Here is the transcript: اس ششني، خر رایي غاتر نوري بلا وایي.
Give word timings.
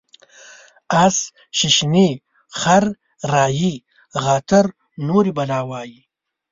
اس 1.03 1.17
ششني، 1.57 2.09
خر 2.59 2.83
رایي 3.31 3.73
غاتر 4.23 4.65
نوري 5.07 5.31
بلا 5.37 5.59
وایي. 5.69 6.01